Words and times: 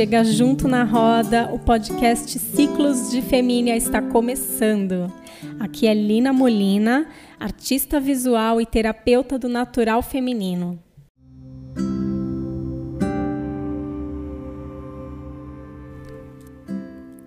chega 0.00 0.24
junto 0.24 0.66
na 0.66 0.82
roda, 0.82 1.50
o 1.52 1.58
podcast 1.58 2.38
Ciclos 2.38 3.10
de 3.10 3.20
Femínia 3.20 3.76
está 3.76 4.00
começando. 4.00 5.12
Aqui 5.58 5.86
é 5.86 5.92
Lina 5.92 6.32
Molina, 6.32 7.06
artista 7.38 8.00
visual 8.00 8.62
e 8.62 8.64
terapeuta 8.64 9.38
do 9.38 9.46
natural 9.46 10.00
feminino. 10.00 10.82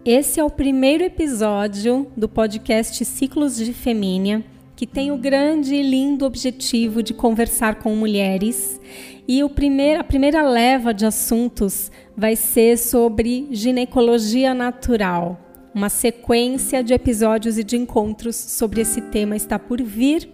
Esse 0.03 0.39
é 0.39 0.43
o 0.43 0.49
primeiro 0.49 1.03
episódio 1.03 2.07
do 2.17 2.27
podcast 2.27 3.05
Ciclos 3.05 3.55
de 3.55 3.71
Femínia, 3.71 4.43
que 4.75 4.87
tem 4.87 5.11
o 5.11 5.17
grande 5.17 5.75
e 5.75 5.81
lindo 5.81 6.25
objetivo 6.25 7.03
de 7.03 7.13
conversar 7.13 7.75
com 7.75 7.95
mulheres. 7.95 8.79
E 9.27 9.43
o 9.43 9.49
primeiro, 9.49 10.01
a 10.01 10.03
primeira 10.03 10.41
leva 10.41 10.93
de 10.93 11.05
assuntos 11.05 11.91
vai 12.15 12.35
ser 12.35 12.77
sobre 12.77 13.47
ginecologia 13.51 14.53
natural. 14.53 15.39
Uma 15.73 15.89
sequência 15.89 16.83
de 16.83 16.93
episódios 16.93 17.57
e 17.57 17.63
de 17.63 17.77
encontros 17.77 18.35
sobre 18.35 18.81
esse 18.81 19.01
tema 19.01 19.35
está 19.35 19.57
por 19.57 19.81
vir. 19.81 20.29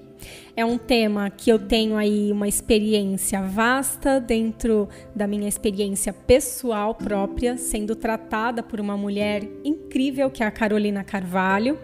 É 0.56 0.66
um 0.66 0.78
tema 0.78 1.30
que 1.30 1.50
eu 1.50 1.58
tenho 1.58 1.96
aí 1.96 2.32
uma 2.32 2.48
experiência 2.48 3.42
vasta 3.42 4.20
dentro 4.20 4.90
da 5.16 5.26
minha 5.26 5.48
experiência 5.48 6.12
pessoal 6.12 6.94
própria, 6.94 7.56
sendo 7.58 7.96
tratada 7.96 8.62
por 8.62 8.82
uma 8.82 8.98
mulher 8.98 9.48
incrível 9.64 10.30
que 10.30 10.44
é 10.44 10.46
a 10.46 10.52
Carolina 10.52 11.04
Carvalho. 11.04 11.80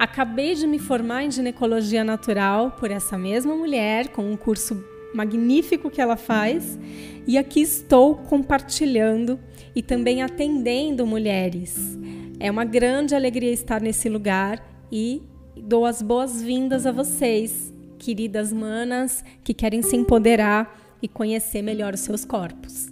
Acabei 0.00 0.54
de 0.54 0.66
me 0.66 0.78
formar 0.78 1.24
em 1.24 1.30
ginecologia 1.30 2.02
natural 2.02 2.70
por 2.70 2.90
essa 2.90 3.18
mesma 3.18 3.54
mulher, 3.54 4.08
com 4.08 4.32
um 4.32 4.34
curso 4.34 4.82
magnífico 5.14 5.90
que 5.90 6.00
ela 6.00 6.16
faz, 6.16 6.78
e 7.26 7.36
aqui 7.36 7.60
estou 7.60 8.16
compartilhando 8.16 9.38
e 9.76 9.82
também 9.82 10.22
atendendo 10.22 11.06
mulheres. 11.06 11.98
É 12.38 12.50
uma 12.50 12.64
grande 12.64 13.14
alegria 13.14 13.52
estar 13.52 13.82
nesse 13.82 14.08
lugar 14.08 14.66
e 14.90 15.20
dou 15.54 15.84
as 15.84 16.00
boas-vindas 16.00 16.86
a 16.86 16.92
vocês, 16.92 17.70
queridas 17.98 18.54
manas 18.54 19.22
que 19.44 19.52
querem 19.52 19.82
se 19.82 19.96
empoderar 19.96 20.80
e 21.02 21.08
conhecer 21.08 21.60
melhor 21.60 21.92
os 21.92 22.00
seus 22.00 22.24
corpos. 22.24 22.90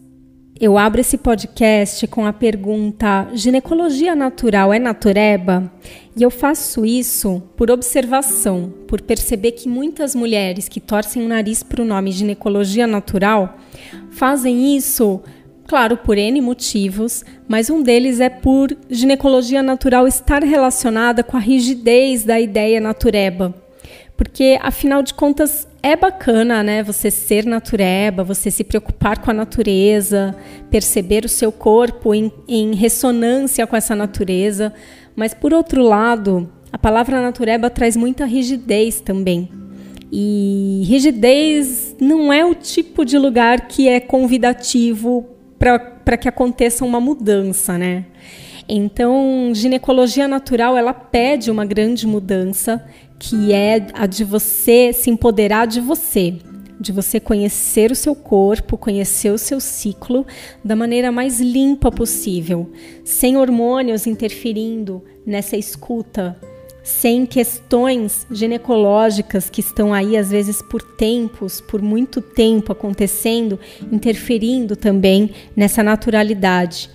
Eu 0.60 0.76
abro 0.76 1.00
esse 1.00 1.16
podcast 1.16 2.04
com 2.08 2.26
a 2.26 2.32
pergunta: 2.32 3.28
ginecologia 3.32 4.16
natural 4.16 4.74
é 4.74 4.78
natureba? 4.80 5.70
E 6.16 6.22
eu 6.22 6.32
faço 6.32 6.84
isso 6.84 7.40
por 7.56 7.70
observação, 7.70 8.74
por 8.88 9.00
perceber 9.00 9.52
que 9.52 9.68
muitas 9.68 10.16
mulheres 10.16 10.68
que 10.68 10.80
torcem 10.80 11.24
o 11.24 11.28
nariz 11.28 11.62
para 11.62 11.80
o 11.80 11.84
nome 11.84 12.10
ginecologia 12.10 12.88
natural 12.88 13.56
fazem 14.10 14.76
isso, 14.76 15.20
claro, 15.64 15.96
por 15.96 16.18
N 16.18 16.40
motivos, 16.40 17.24
mas 17.46 17.70
um 17.70 17.80
deles 17.80 18.18
é 18.18 18.28
por 18.28 18.76
ginecologia 18.90 19.62
natural 19.62 20.08
estar 20.08 20.42
relacionada 20.42 21.22
com 21.22 21.36
a 21.36 21.40
rigidez 21.40 22.24
da 22.24 22.40
ideia 22.40 22.80
natureba. 22.80 23.54
Porque, 24.18 24.58
afinal 24.60 25.00
de 25.00 25.14
contas, 25.14 25.68
é 25.80 25.94
bacana, 25.94 26.60
né? 26.60 26.82
Você 26.82 27.08
ser 27.08 27.46
natureba, 27.46 28.24
você 28.24 28.50
se 28.50 28.64
preocupar 28.64 29.20
com 29.20 29.30
a 29.30 29.34
natureza, 29.34 30.34
perceber 30.68 31.24
o 31.24 31.28
seu 31.28 31.52
corpo 31.52 32.12
em, 32.12 32.32
em 32.48 32.74
ressonância 32.74 33.64
com 33.64 33.76
essa 33.76 33.94
natureza. 33.94 34.74
Mas, 35.14 35.32
por 35.34 35.54
outro 35.54 35.84
lado, 35.84 36.50
a 36.72 36.76
palavra 36.76 37.22
natureba 37.22 37.70
traz 37.70 37.96
muita 37.96 38.24
rigidez 38.24 39.00
também. 39.00 39.48
E 40.10 40.82
rigidez 40.84 41.94
não 42.00 42.32
é 42.32 42.44
o 42.44 42.56
tipo 42.56 43.04
de 43.04 43.16
lugar 43.16 43.68
que 43.68 43.88
é 43.88 44.00
convidativo 44.00 45.28
para 45.60 46.16
que 46.16 46.28
aconteça 46.28 46.84
uma 46.84 47.00
mudança, 47.00 47.78
né? 47.78 48.04
Então, 48.68 49.50
ginecologia 49.54 50.28
natural, 50.28 50.76
ela 50.76 50.92
pede 50.92 51.50
uma 51.50 51.64
grande 51.64 52.06
mudança, 52.06 52.84
que 53.18 53.52
é 53.52 53.86
a 53.94 54.06
de 54.06 54.24
você 54.24 54.92
se 54.92 55.08
empoderar 55.08 55.66
de 55.66 55.80
você, 55.80 56.36
de 56.78 56.92
você 56.92 57.18
conhecer 57.18 57.90
o 57.90 57.96
seu 57.96 58.14
corpo, 58.14 58.76
conhecer 58.76 59.30
o 59.30 59.38
seu 59.38 59.58
ciclo 59.58 60.26
da 60.62 60.76
maneira 60.76 61.10
mais 61.10 61.40
limpa 61.40 61.90
possível, 61.90 62.70
sem 63.04 63.38
hormônios 63.38 64.06
interferindo 64.06 65.02
nessa 65.24 65.56
escuta, 65.56 66.36
sem 66.84 67.24
questões 67.24 68.26
ginecológicas 68.30 69.48
que 69.48 69.60
estão 69.60 69.94
aí 69.94 70.14
às 70.14 70.30
vezes 70.30 70.60
por 70.60 70.82
tempos, 70.82 71.60
por 71.60 71.80
muito 71.80 72.20
tempo 72.20 72.70
acontecendo, 72.70 73.58
interferindo 73.90 74.76
também 74.76 75.30
nessa 75.56 75.82
naturalidade. 75.82 76.90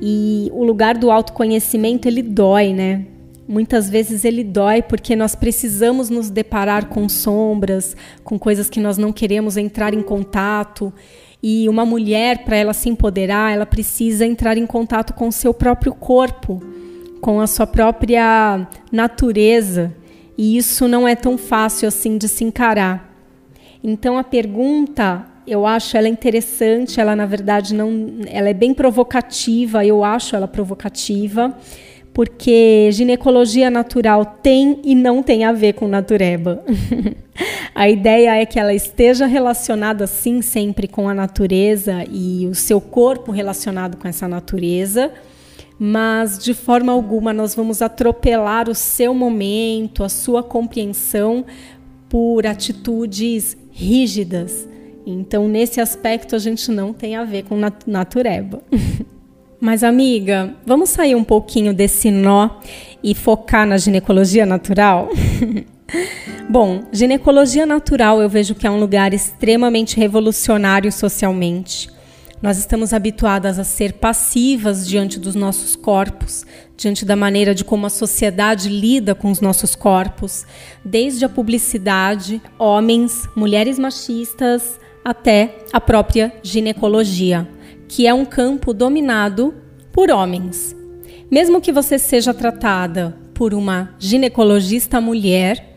E 0.00 0.50
o 0.52 0.64
lugar 0.64 0.96
do 0.96 1.10
autoconhecimento 1.10 2.06
ele 2.06 2.22
dói, 2.22 2.72
né? 2.72 3.06
Muitas 3.48 3.90
vezes 3.90 4.24
ele 4.24 4.44
dói 4.44 4.80
porque 4.80 5.16
nós 5.16 5.34
precisamos 5.34 6.08
nos 6.08 6.30
deparar 6.30 6.86
com 6.86 7.08
sombras, 7.08 7.96
com 8.22 8.38
coisas 8.38 8.70
que 8.70 8.78
nós 8.78 8.96
não 8.96 9.12
queremos 9.12 9.56
entrar 9.56 9.92
em 9.92 10.02
contato. 10.02 10.92
E 11.42 11.68
uma 11.68 11.84
mulher, 11.84 12.44
para 12.44 12.56
ela 12.56 12.72
se 12.72 12.88
empoderar, 12.88 13.52
ela 13.52 13.66
precisa 13.66 14.24
entrar 14.24 14.56
em 14.56 14.66
contato 14.66 15.14
com 15.14 15.28
o 15.28 15.32
seu 15.32 15.52
próprio 15.52 15.92
corpo, 15.92 16.62
com 17.20 17.40
a 17.40 17.46
sua 17.46 17.66
própria 17.66 18.68
natureza. 18.92 19.92
E 20.38 20.56
isso 20.56 20.86
não 20.86 21.08
é 21.08 21.16
tão 21.16 21.36
fácil 21.36 21.88
assim 21.88 22.16
de 22.16 22.28
se 22.28 22.44
encarar. 22.44 23.12
Então 23.82 24.16
a 24.16 24.22
pergunta 24.22 25.26
eu 25.50 25.66
acho 25.66 25.96
ela 25.96 26.08
interessante, 26.08 27.00
ela 27.00 27.16
na 27.16 27.26
verdade 27.26 27.74
não, 27.74 28.20
ela 28.28 28.48
é 28.48 28.54
bem 28.54 28.72
provocativa, 28.72 29.84
eu 29.84 30.04
acho 30.04 30.36
ela 30.36 30.46
provocativa, 30.46 31.52
porque 32.14 32.88
ginecologia 32.92 33.68
natural 33.68 34.24
tem 34.24 34.78
e 34.84 34.94
não 34.94 35.24
tem 35.24 35.44
a 35.44 35.50
ver 35.50 35.72
com 35.72 35.88
natureba. 35.88 36.62
a 37.74 37.88
ideia 37.88 38.36
é 38.36 38.46
que 38.46 38.60
ela 38.60 38.72
esteja 38.72 39.26
relacionada 39.26 40.06
sim 40.06 40.40
sempre 40.40 40.86
com 40.86 41.08
a 41.08 41.14
natureza 41.14 42.04
e 42.08 42.46
o 42.46 42.54
seu 42.54 42.80
corpo 42.80 43.32
relacionado 43.32 43.96
com 43.96 44.06
essa 44.06 44.28
natureza, 44.28 45.10
mas 45.76 46.38
de 46.38 46.54
forma 46.54 46.92
alguma 46.92 47.32
nós 47.32 47.56
vamos 47.56 47.82
atropelar 47.82 48.68
o 48.68 48.74
seu 48.74 49.12
momento, 49.12 50.04
a 50.04 50.08
sua 50.08 50.44
compreensão 50.44 51.44
por 52.08 52.46
atitudes 52.46 53.56
rígidas 53.72 54.69
então, 55.12 55.48
nesse 55.48 55.80
aspecto, 55.80 56.36
a 56.36 56.38
gente 56.38 56.70
não 56.70 56.92
tem 56.92 57.16
a 57.16 57.24
ver 57.24 57.44
com 57.44 57.56
nat 57.56 57.86
natureba. 57.86 58.62
Mas, 59.60 59.84
amiga, 59.84 60.54
vamos 60.64 60.88
sair 60.88 61.14
um 61.14 61.24
pouquinho 61.24 61.74
desse 61.74 62.10
nó 62.10 62.48
e 63.02 63.14
focar 63.14 63.66
na 63.66 63.76
ginecologia 63.76 64.46
natural? 64.46 65.10
Bom, 66.48 66.84
ginecologia 66.92 67.66
natural 67.66 68.22
eu 68.22 68.28
vejo 68.28 68.54
que 68.54 68.66
é 68.66 68.70
um 68.70 68.80
lugar 68.80 69.12
extremamente 69.12 69.96
revolucionário 69.98 70.90
socialmente. 70.90 71.90
Nós 72.42 72.56
estamos 72.56 72.94
habituadas 72.94 73.58
a 73.58 73.64
ser 73.64 73.94
passivas 73.94 74.88
diante 74.88 75.20
dos 75.20 75.34
nossos 75.34 75.76
corpos, 75.76 76.46
diante 76.74 77.04
da 77.04 77.14
maneira 77.14 77.54
de 77.54 77.64
como 77.64 77.84
a 77.84 77.90
sociedade 77.90 78.70
lida 78.70 79.14
com 79.14 79.30
os 79.30 79.42
nossos 79.42 79.74
corpos, 79.74 80.46
desde 80.82 81.22
a 81.26 81.28
publicidade, 81.28 82.40
homens, 82.58 83.28
mulheres 83.36 83.78
machistas, 83.78 84.80
até 85.04 85.64
a 85.72 85.80
própria 85.80 86.32
ginecologia, 86.42 87.48
que 87.88 88.06
é 88.06 88.14
um 88.14 88.24
campo 88.24 88.72
dominado 88.72 89.54
por 89.92 90.10
homens. 90.10 90.76
Mesmo 91.30 91.60
que 91.60 91.72
você 91.72 91.98
seja 91.98 92.34
tratada 92.34 93.16
por 93.34 93.54
uma 93.54 93.94
ginecologista 93.98 95.00
mulher, 95.00 95.70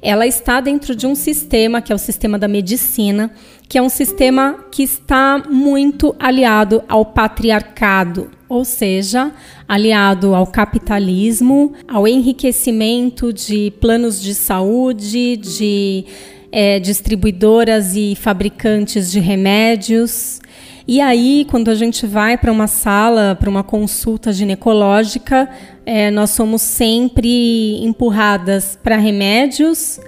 ela 0.00 0.26
está 0.26 0.60
dentro 0.60 0.94
de 0.94 1.06
um 1.06 1.14
sistema 1.14 1.82
que 1.82 1.92
é 1.92 1.94
o 1.94 1.98
sistema 1.98 2.38
da 2.38 2.46
medicina, 2.46 3.32
que 3.68 3.76
é 3.76 3.82
um 3.82 3.88
sistema 3.88 4.64
que 4.70 4.82
está 4.82 5.42
muito 5.48 6.14
aliado 6.18 6.82
ao 6.88 7.04
patriarcado, 7.04 8.30
ou 8.48 8.64
seja, 8.64 9.32
aliado 9.66 10.34
ao 10.34 10.46
capitalismo, 10.46 11.72
ao 11.86 12.06
enriquecimento 12.06 13.32
de 13.32 13.72
planos 13.80 14.22
de 14.22 14.34
saúde, 14.34 15.36
de 15.36 16.04
é, 16.50 16.78
distribuidoras 16.78 17.94
e 17.94 18.14
fabricantes 18.16 19.10
de 19.10 19.20
remédios. 19.20 20.40
E 20.86 21.00
aí, 21.00 21.46
quando 21.50 21.70
a 21.70 21.74
gente 21.74 22.06
vai 22.06 22.38
para 22.38 22.50
uma 22.50 22.66
sala, 22.66 23.36
para 23.38 23.50
uma 23.50 23.62
consulta 23.62 24.32
ginecológica, 24.32 25.48
é, 25.84 26.10
nós 26.10 26.30
somos 26.30 26.62
sempre 26.62 27.82
empurradas 27.84 28.78
para 28.82 28.96
remédios, 28.96 30.00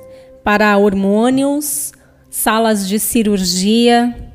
para 0.42 0.78
hormônios, 0.78 1.92
salas 2.30 2.88
de 2.88 2.98
cirurgia, 2.98 4.29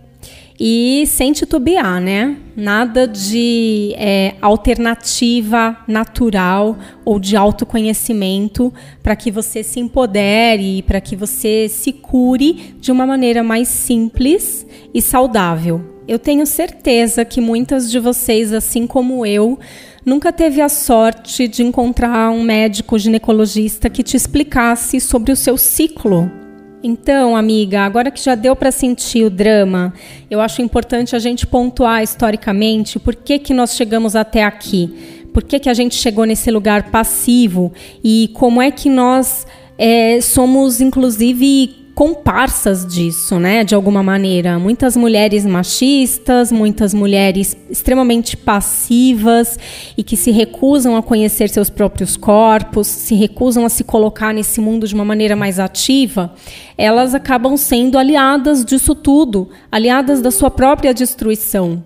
e 0.60 1.04
sem 1.08 1.34
titubear, 1.34 2.00
né? 2.00 2.38
Nada 2.56 3.08
de 3.08 3.94
é, 3.98 4.36
alternativa 4.42 5.78
natural 5.88 6.78
ou 7.04 7.20
de 7.20 7.36
autoconhecimento 7.36 8.74
para 9.04 9.16
que 9.16 9.30
você 9.30 9.62
se 9.64 9.80
empodere, 9.80 10.82
para 10.84 11.02
que 11.02 11.16
você 11.16 11.68
se 11.68 11.92
cure 11.92 12.76
de 12.80 12.92
uma 12.92 13.06
maneira 13.06 13.44
mais 13.44 13.68
simples 13.68 14.66
e 14.94 15.02
saudável. 15.02 15.94
Eu 16.08 16.20
tenho 16.20 16.46
certeza 16.46 17.26
que 17.26 17.42
muitas 17.42 17.90
de 17.92 18.00
vocês, 18.00 18.54
assim 18.54 18.88
como 18.88 19.26
eu, 19.26 19.60
nunca 20.06 20.32
teve 20.32 20.62
a 20.62 20.70
sorte 20.70 21.48
de 21.48 21.64
encontrar 21.64 22.30
um 22.30 22.44
médico 22.44 22.98
ginecologista 22.98 23.90
que 23.90 24.04
te 24.04 24.16
explicasse 24.16 25.02
sobre 25.02 25.32
o 25.32 25.36
seu 25.36 25.58
ciclo. 25.58 26.45
Então, 26.88 27.36
amiga, 27.36 27.82
agora 27.82 28.12
que 28.12 28.24
já 28.24 28.36
deu 28.36 28.56
para 28.56 28.70
sentir 28.70 29.24
o 29.24 29.30
drama, 29.32 29.92
eu 30.30 30.40
acho 30.40 30.62
importante 30.62 31.16
a 31.16 31.20
gente 31.20 31.48
pontuar 31.48 32.04
historicamente 32.04 33.00
por 33.00 33.16
que, 33.16 33.40
que 33.40 33.56
nós 33.56 33.76
chegamos 33.76 34.16
até 34.16 34.44
aqui. 34.44 35.24
Por 35.34 35.42
que, 35.42 35.58
que 35.58 35.68
a 35.68 35.74
gente 35.74 35.96
chegou 35.96 36.26
nesse 36.26 36.52
lugar 36.52 36.92
passivo 36.92 37.74
e 38.04 38.30
como 38.36 38.62
é 38.62 38.70
que 38.70 38.88
nós 38.88 39.48
é, 39.80 40.22
somos, 40.22 40.80
inclusive, 40.80 41.85
comparsas 41.96 42.86
disso, 42.86 43.40
né? 43.40 43.64
De 43.64 43.74
alguma 43.74 44.04
maneira. 44.04 44.60
Muitas 44.60 44.98
mulheres 44.98 45.46
machistas, 45.46 46.52
muitas 46.52 46.94
mulheres 46.94 47.56
extremamente 47.70 48.36
passivas 48.36 49.58
e 49.98 50.04
que 50.04 50.18
se 50.18 50.30
recusam 50.30 50.98
a 50.98 51.02
conhecer 51.02 51.50
seus 51.50 51.70
próprios 51.70 52.18
corpos, 52.18 52.86
se 52.86 53.16
recusam 53.16 53.66
a 53.66 53.70
se 53.70 53.86
colocar 53.86 54.34
nesse 54.34 54.60
mundo 54.60 54.86
de 54.86 54.94
uma 54.94 55.06
maneira 55.06 55.38
mais 55.38 55.58
ativa, 55.58 56.34
elas 56.78 57.16
acabam 57.16 57.56
sendo 57.56 57.98
aliadas 57.98 58.66
disso 58.66 58.94
tudo, 58.94 59.50
aliadas 59.72 60.22
da 60.22 60.32
sua 60.32 60.52
própria 60.52 60.94
destruição. 60.94 61.82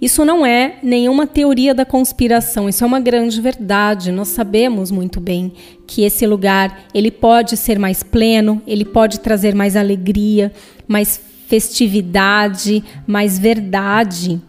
Isso 0.00 0.24
não 0.24 0.44
é 0.44 0.76
nenhuma 0.82 1.26
teoria 1.26 1.74
da 1.74 1.84
conspiração, 1.84 2.68
isso 2.68 2.84
é 2.84 2.86
uma 2.86 3.00
grande 3.00 3.40
verdade. 3.40 4.12
Nós 4.12 4.28
sabemos 4.28 4.90
muito 4.90 5.20
bem 5.20 5.52
que 5.86 6.02
esse 6.02 6.26
lugar, 6.26 6.84
ele 6.94 7.10
pode 7.10 7.56
ser 7.56 7.78
mais 7.78 8.02
pleno, 8.02 8.62
ele 8.66 8.84
pode 8.84 9.20
trazer 9.20 9.54
mais 9.54 9.76
alegria, 9.76 10.52
mais 10.86 11.20
festividade, 11.46 12.82
mais 13.06 13.38
verdade. 13.38 14.40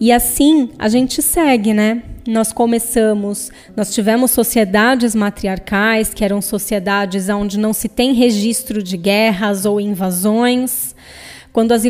E 0.00 0.10
assim 0.10 0.70
a 0.78 0.88
gente 0.88 1.22
segue, 1.22 1.72
né? 1.72 2.02
Nós 2.26 2.52
começamos, 2.52 3.50
nós 3.76 3.92
tivemos 3.92 4.30
sociedades 4.30 5.14
matriarcais, 5.14 6.14
que 6.14 6.24
eram 6.24 6.40
sociedades 6.40 7.28
onde 7.28 7.58
não 7.58 7.72
se 7.72 7.88
tem 7.88 8.12
registro 8.12 8.82
de 8.82 8.96
guerras 8.96 9.64
ou 9.64 9.80
invasões. 9.80 10.94
Quando 11.52 11.72
as, 11.72 11.84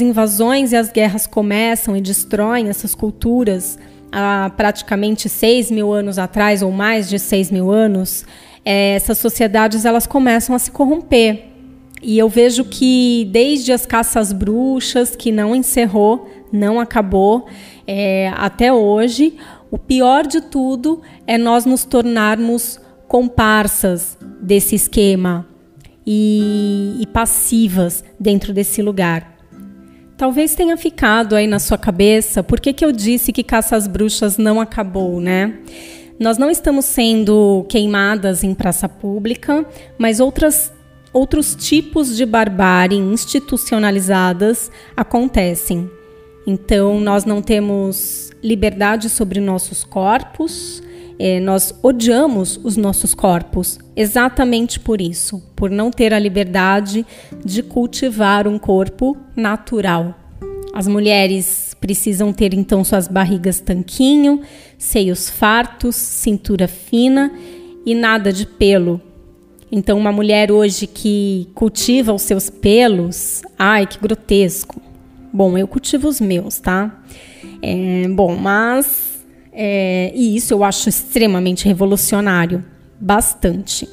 invasões 0.00 0.72
e 0.72 0.76
as 0.76 0.90
guerras 0.90 1.26
começam 1.26 1.96
e 1.96 2.02
destroem 2.02 2.68
essas 2.68 2.94
culturas, 2.94 3.78
há 4.12 4.50
praticamente 4.54 5.26
6 5.26 5.70
mil 5.70 5.90
anos 5.92 6.18
atrás, 6.18 6.62
ou 6.62 6.70
mais 6.70 7.08
de 7.08 7.18
6 7.18 7.50
mil 7.50 7.70
anos, 7.70 8.26
é, 8.62 8.94
essas 8.94 9.16
sociedades 9.16 9.86
elas 9.86 10.06
começam 10.06 10.54
a 10.54 10.58
se 10.58 10.70
corromper. 10.70 11.44
E 12.02 12.18
eu 12.18 12.28
vejo 12.28 12.64
que 12.64 13.26
desde 13.32 13.72
as 13.72 13.86
caças 13.86 14.32
bruxas, 14.34 15.16
que 15.16 15.32
não 15.32 15.56
encerrou, 15.56 16.28
não 16.52 16.78
acabou, 16.78 17.46
é, 17.86 18.30
até 18.36 18.70
hoje, 18.70 19.34
o 19.70 19.78
pior 19.78 20.26
de 20.26 20.42
tudo 20.42 21.00
é 21.26 21.38
nós 21.38 21.64
nos 21.64 21.86
tornarmos 21.86 22.78
comparsas 23.08 24.18
desse 24.42 24.74
esquema, 24.74 25.46
e, 26.06 26.98
e 27.00 27.06
passivas 27.06 28.04
dentro 28.18 28.52
desse 28.52 28.80
lugar. 28.80 29.34
Talvez 30.16 30.54
tenha 30.54 30.76
ficado 30.76 31.34
aí 31.36 31.46
na 31.46 31.58
sua 31.58 31.76
cabeça 31.76 32.42
por 32.42 32.60
que, 32.60 32.72
que 32.72 32.84
eu 32.84 32.92
disse 32.92 33.32
que 33.32 33.42
Caça 33.42 33.76
às 33.76 33.86
Bruxas 33.86 34.38
não 34.38 34.60
acabou, 34.60 35.20
né? 35.20 35.58
Nós 36.18 36.38
não 36.38 36.50
estamos 36.50 36.86
sendo 36.86 37.66
queimadas 37.68 38.42
em 38.42 38.54
praça 38.54 38.88
pública, 38.88 39.66
mas 39.98 40.18
outras, 40.18 40.72
outros 41.12 41.54
tipos 41.54 42.16
de 42.16 42.24
barbárie 42.24 42.96
institucionalizadas 42.96 44.70
acontecem. 44.96 45.90
Então, 46.46 46.98
nós 46.98 47.26
não 47.26 47.42
temos 47.42 48.30
liberdade 48.42 49.10
sobre 49.10 49.40
nossos 49.40 49.84
corpos, 49.84 50.82
é, 51.18 51.40
nós 51.40 51.74
odiamos 51.82 52.58
os 52.62 52.78
nossos 52.78 53.12
corpos 53.14 53.78
exatamente 53.96 54.78
por 54.78 55.00
isso, 55.00 55.42
por 55.56 55.70
não 55.70 55.90
ter 55.90 56.12
a 56.12 56.18
liberdade 56.18 57.04
de 57.44 57.62
cultivar 57.62 58.46
um 58.46 58.58
corpo 58.58 59.16
natural. 59.34 60.14
As 60.74 60.86
mulheres 60.86 61.74
precisam 61.80 62.34
ter 62.34 62.52
então 62.52 62.84
suas 62.84 63.08
barrigas 63.08 63.60
tanquinho, 63.60 64.42
seios 64.76 65.30
fartos, 65.30 65.96
cintura 65.96 66.68
fina 66.68 67.32
e 67.86 67.94
nada 67.94 68.30
de 68.30 68.44
pelo. 68.44 69.00
Então, 69.72 69.98
uma 69.98 70.12
mulher 70.12 70.52
hoje 70.52 70.86
que 70.86 71.48
cultiva 71.54 72.12
os 72.12 72.22
seus 72.22 72.50
pelos, 72.50 73.42
ai 73.58 73.86
que 73.86 73.98
grotesco. 73.98 74.80
Bom, 75.32 75.56
eu 75.56 75.66
cultivo 75.66 76.08
os 76.08 76.20
meus, 76.20 76.58
tá? 76.58 77.02
É, 77.62 78.06
bom, 78.08 78.36
mas 78.36 79.24
é, 79.52 80.12
e 80.14 80.36
isso 80.36 80.52
eu 80.52 80.62
acho 80.62 80.88
extremamente 80.90 81.64
revolucionário. 81.64 82.62
Bastante. 83.00 83.88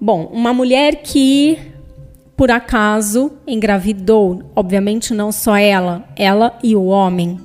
Bom, 0.00 0.26
uma 0.32 0.52
mulher 0.52 0.96
que, 1.02 1.58
por 2.36 2.50
acaso, 2.50 3.32
engravidou, 3.46 4.42
obviamente 4.54 5.14
não 5.14 5.32
só 5.32 5.56
ela, 5.56 6.04
ela 6.16 6.58
e 6.62 6.76
o 6.76 6.84
homem, 6.84 7.40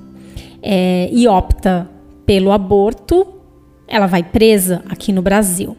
é, 0.62 1.10
e 1.12 1.28
opta 1.28 1.90
pelo 2.26 2.52
aborto, 2.52 3.26
ela 3.88 4.08
vai 4.08 4.24
presa 4.24 4.84
aqui 4.90 5.12
no 5.12 5.22
Brasil. 5.22 5.76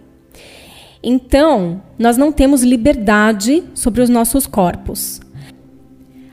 Então, 1.03 1.81
nós 1.99 2.17
não 2.17 2.31
temos 2.31 2.63
liberdade 2.63 3.65
sobre 3.75 4.03
os 4.03 4.09
nossos 4.09 4.47
corpos. 4.47 5.21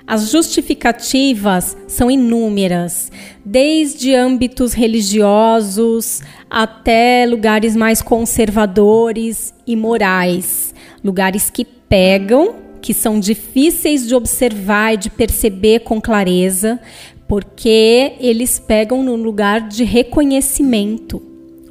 As 0.08 0.32
justificativas 0.32 1.76
são 1.86 2.10
inúmeras, 2.10 3.12
desde 3.44 4.16
âmbitos 4.16 4.72
religiosos 4.72 6.22
até 6.50 7.26
lugares 7.26 7.76
mais 7.76 8.02
conservadores 8.02 9.54
e 9.68 9.76
morais, 9.76 10.74
lugares 11.04 11.50
que 11.50 11.66
pegam, 11.66 12.56
que 12.82 12.94
são 12.94 13.20
difíceis 13.20 14.08
de 14.08 14.16
observar 14.16 14.94
e 14.94 14.98
de 14.98 15.10
perceber 15.10 15.80
com 15.80 16.00
clareza, 16.00 16.80
porque 17.28 18.14
eles 18.22 18.60
pegam 18.60 19.04
no 19.04 19.18
lugar 19.18 19.68
de 19.68 19.84
reconhecimento. 19.84 21.22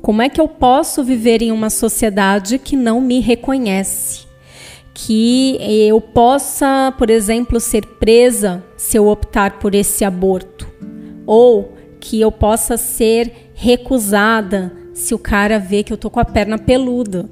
Como 0.02 0.20
é 0.20 0.28
que 0.28 0.42
eu 0.42 0.46
posso 0.46 1.02
viver 1.02 1.40
em 1.40 1.50
uma 1.50 1.70
sociedade 1.70 2.58
que 2.58 2.76
não 2.76 3.00
me 3.00 3.18
reconhece? 3.18 4.25
Que 4.98 5.58
eu 5.60 6.00
possa, 6.00 6.92
por 6.96 7.10
exemplo, 7.10 7.60
ser 7.60 7.84
presa 7.84 8.64
se 8.78 8.96
eu 8.96 9.08
optar 9.08 9.58
por 9.58 9.74
esse 9.74 10.06
aborto, 10.06 10.66
ou 11.26 11.74
que 12.00 12.18
eu 12.18 12.32
possa 12.32 12.78
ser 12.78 13.50
recusada 13.52 14.72
se 14.94 15.14
o 15.14 15.18
cara 15.18 15.58
vê 15.58 15.82
que 15.82 15.92
eu 15.92 15.98
tô 15.98 16.08
com 16.08 16.18
a 16.18 16.24
perna 16.24 16.56
peluda. 16.56 17.28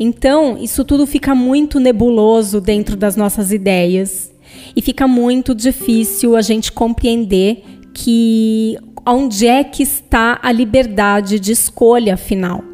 Então, 0.00 0.58
isso 0.58 0.84
tudo 0.84 1.06
fica 1.06 1.32
muito 1.32 1.78
nebuloso 1.78 2.60
dentro 2.60 2.96
das 2.96 3.14
nossas 3.14 3.52
ideias 3.52 4.32
e 4.74 4.82
fica 4.82 5.06
muito 5.06 5.54
difícil 5.54 6.34
a 6.34 6.42
gente 6.42 6.72
compreender 6.72 7.62
que 7.94 8.76
onde 9.06 9.46
é 9.46 9.62
que 9.62 9.84
está 9.84 10.40
a 10.42 10.50
liberdade 10.50 11.38
de 11.38 11.52
escolha 11.52 12.16
final. 12.16 12.71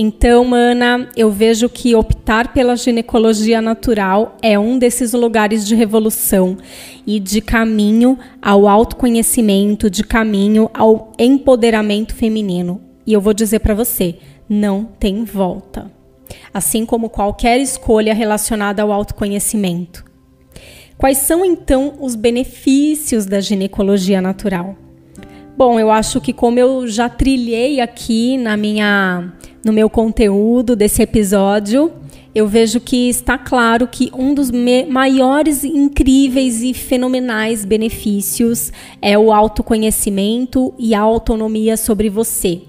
Então, 0.00 0.54
Ana, 0.54 1.08
eu 1.16 1.28
vejo 1.28 1.68
que 1.68 1.92
optar 1.92 2.52
pela 2.52 2.76
ginecologia 2.76 3.60
natural 3.60 4.36
é 4.40 4.56
um 4.56 4.78
desses 4.78 5.12
lugares 5.12 5.66
de 5.66 5.74
revolução 5.74 6.56
e 7.04 7.18
de 7.18 7.40
caminho 7.40 8.16
ao 8.40 8.68
autoconhecimento, 8.68 9.90
de 9.90 10.04
caminho 10.04 10.70
ao 10.72 11.12
empoderamento 11.18 12.14
feminino. 12.14 12.80
E 13.04 13.12
eu 13.12 13.20
vou 13.20 13.34
dizer 13.34 13.58
para 13.58 13.74
você, 13.74 14.14
não 14.48 14.84
tem 14.84 15.24
volta. 15.24 15.90
Assim 16.54 16.86
como 16.86 17.10
qualquer 17.10 17.58
escolha 17.58 18.14
relacionada 18.14 18.80
ao 18.82 18.92
autoconhecimento. 18.92 20.04
Quais 20.96 21.18
são 21.18 21.44
então 21.44 21.96
os 22.00 22.14
benefícios 22.14 23.26
da 23.26 23.40
ginecologia 23.40 24.22
natural? 24.22 24.76
Bom, 25.58 25.80
eu 25.80 25.90
acho 25.90 26.20
que 26.20 26.32
como 26.32 26.56
eu 26.60 26.86
já 26.86 27.08
trilhei 27.08 27.80
aqui 27.80 28.38
na 28.38 28.56
minha 28.56 29.32
no 29.64 29.72
meu 29.72 29.90
conteúdo 29.90 30.76
desse 30.76 31.02
episódio, 31.02 31.92
eu 32.32 32.46
vejo 32.46 32.78
que 32.78 33.08
está 33.08 33.36
claro 33.36 33.88
que 33.88 34.08
um 34.16 34.32
dos 34.32 34.52
maiores, 34.88 35.64
incríveis 35.64 36.62
e 36.62 36.72
fenomenais 36.72 37.64
benefícios 37.64 38.72
é 39.02 39.18
o 39.18 39.32
autoconhecimento 39.32 40.72
e 40.78 40.94
a 40.94 41.00
autonomia 41.00 41.76
sobre 41.76 42.08
você. 42.08 42.60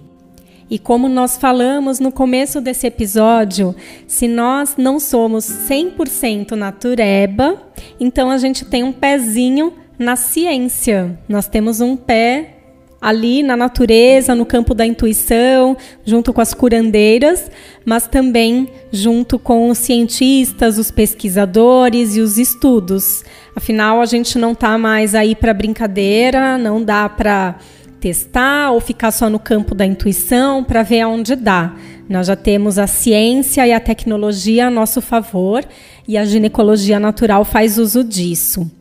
E 0.67 0.79
como 0.79 1.07
nós 1.07 1.37
falamos 1.37 1.99
no 1.99 2.11
começo 2.11 2.59
desse 2.59 2.87
episódio, 2.87 3.75
se 4.07 4.27
nós 4.27 4.77
não 4.79 4.99
somos 4.99 5.45
100% 5.45 6.53
natureba, 6.53 7.61
então 7.99 8.31
a 8.31 8.39
gente 8.39 8.65
tem 8.65 8.83
um 8.83 8.91
pezinho 8.91 9.73
na 9.99 10.15
ciência. 10.15 11.19
Nós 11.29 11.47
temos 11.47 11.81
um 11.81 11.95
pé 11.95 12.55
ali 13.01 13.41
na 13.41 13.55
natureza, 13.55 14.35
no 14.35 14.45
campo 14.45 14.73
da 14.73 14.85
intuição, 14.85 15.77
junto 16.05 16.33
com 16.33 16.41
as 16.41 16.53
curandeiras, 16.53 17.49
mas 17.85 18.07
também 18.07 18.67
junto 18.91 19.39
com 19.39 19.69
os 19.69 19.77
cientistas, 19.77 20.77
os 20.77 20.91
pesquisadores 20.91 22.15
e 22.15 22.21
os 22.21 22.37
estudos. 22.37 23.23
Afinal, 23.55 24.01
a 24.01 24.05
gente 24.05 24.37
não 24.37 24.51
está 24.51 24.77
mais 24.77 25.15
aí 25.15 25.35
para 25.35 25.53
brincadeira, 25.53 26.57
não 26.57 26.83
dá 26.83 27.07
para 27.07 27.55
testar 27.99 28.71
ou 28.71 28.79
ficar 28.79 29.11
só 29.11 29.29
no 29.29 29.39
campo 29.39 29.75
da 29.75 29.85
intuição 29.85 30.63
para 30.63 30.83
ver 30.83 31.01
aonde 31.01 31.35
dá. 31.35 31.75
Nós 32.07 32.27
já 32.27 32.35
temos 32.35 32.79
a 32.79 32.87
ciência 32.87 33.67
e 33.67 33.73
a 33.73 33.79
tecnologia 33.79 34.67
a 34.67 34.71
nosso 34.71 35.01
favor 35.01 35.63
e 36.07 36.17
a 36.17 36.25
ginecologia 36.25 36.99
natural 36.99 37.45
faz 37.45 37.77
uso 37.77 38.03
disso. 38.03 38.78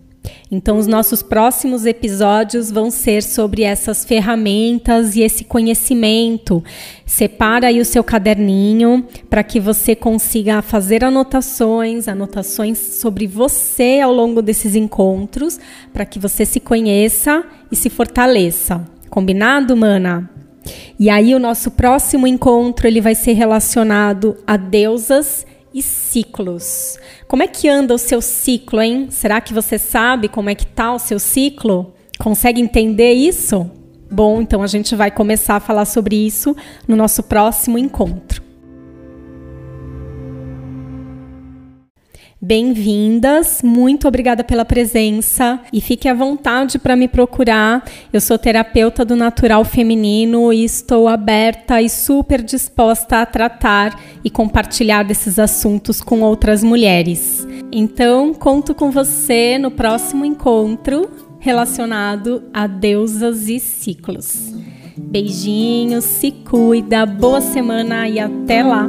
Então, 0.51 0.79
os 0.79 0.87
nossos 0.87 1.23
próximos 1.23 1.85
episódios 1.85 2.71
vão 2.71 2.91
ser 2.91 3.23
sobre 3.23 3.63
essas 3.63 4.05
ferramentas 4.05 5.15
e 5.15 5.21
esse 5.21 5.45
conhecimento. 5.45 6.65
Separa 7.05 7.67
aí 7.69 7.81
o 7.81 7.85
seu 7.85 8.03
caderninho 8.03 9.07
para 9.29 9.43
que 9.43 9.61
você 9.61 9.95
consiga 9.95 10.63
fazer 10.63 11.05
anotações, 11.05 12.09
anotações 12.09 12.79
sobre 12.79 13.27
você 13.27 14.01
ao 14.01 14.13
longo 14.13 14.41
desses 14.41 14.75
encontros, 14.75 15.61
para 15.93 16.07
que 16.07 16.19
você 16.19 16.47
se 16.47 16.61
conheça 16.61 17.45
e 17.71 17.77
se 17.77 17.91
fortaleça. 17.91 18.85
Combinado, 19.11 19.77
mana? 19.77 20.31
E 20.99 21.09
aí 21.11 21.35
o 21.35 21.39
nosso 21.39 21.71
próximo 21.71 22.27
encontro 22.27 22.87
ele 22.87 23.01
vai 23.01 23.15
ser 23.15 23.33
relacionado 23.33 24.37
a 24.47 24.57
deusas 24.57 25.47
e 25.79 25.83
ciclos. 25.83 26.99
Como 27.27 27.43
é 27.43 27.47
que 27.47 27.69
anda 27.69 27.95
o 27.95 27.99
seu 27.99 28.21
ciclo, 28.21 28.81
hein? 28.81 29.09
Será 29.11 29.41
que 29.41 29.55
você 29.55 29.79
sabe 29.79 30.29
como 30.29 30.51
é 30.51 30.55
que 30.55 30.67
tá 30.67 30.93
o 30.93 30.99
seu 30.99 31.19
ciclo? 31.19 31.95
Consegue 32.19 32.61
entender 32.61 33.13
isso? 33.13 33.71
Bom, 34.11 34.41
então 34.41 34.63
a 34.63 34.67
gente 34.67 34.97
vai 34.97 35.11
começar 35.11 35.57
a 35.57 35.61
falar 35.61 35.85
sobre 35.85 36.17
isso 36.17 36.57
no 36.87 36.97
nosso 36.97 37.23
próximo 37.23 37.79
encontro. 37.79 38.38
Bem-vindas, 42.40 43.62
muito 43.64 44.07
obrigada 44.07 44.45
pela 44.45 44.64
presença 44.64 45.59
e 45.73 45.80
fique 45.80 46.07
à 46.09 46.14
vontade 46.14 46.78
para 46.78 46.95
me 46.95 47.09
procurar. 47.09 47.85
Eu 48.12 48.21
sou 48.21 48.38
terapeuta 48.38 49.04
do 49.04 49.16
natural 49.16 49.64
feminino 49.64 50.52
e 50.52 50.62
estou 50.62 51.09
aberta 51.09 51.83
e 51.83 51.88
super 51.88 52.40
disposta 52.40 53.23
a 53.23 53.26
tratar 53.26 54.00
e 54.23 54.30
compartilhar 54.30 55.02
desses 55.02 55.37
assuntos 55.37 56.00
com 56.00 56.21
outras 56.21 56.62
mulheres. 56.62 57.45
Então, 57.73 58.33
conto 58.33 58.73
com 58.73 58.92
você 58.92 59.59
no 59.59 59.73
próximo 59.73 60.25
encontro 60.25 61.11
relacionado 61.40 62.45
a 62.54 62.68
deusas 62.68 63.49
e 63.49 63.59
ciclos. 63.59 64.54
Beijinhos, 64.97 66.04
se 66.04 66.30
cuida, 66.30 67.04
boa 67.04 67.40
semana 67.40 68.09
e 68.09 68.21
até 68.21 68.62
lá! 68.62 68.88